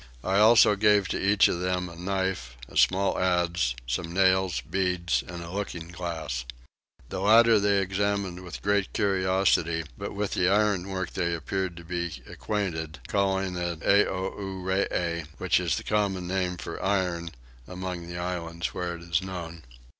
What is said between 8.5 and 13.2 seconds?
great curiosity; but with the ironwork they appeared to be acquainted;